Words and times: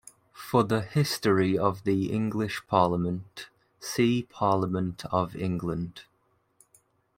For 0.33 0.63
the 0.63 0.81
history 0.81 1.55
of 1.59 1.83
the 1.83 2.11
English 2.11 2.63
Parliament, 2.65 3.49
see 3.79 4.23
Parliament 4.23 5.05
of 5.11 5.35
England. 5.35 6.05